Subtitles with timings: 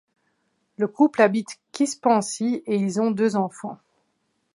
[0.77, 3.77] Le couple habite Quispamsis et ils ont deux enfants.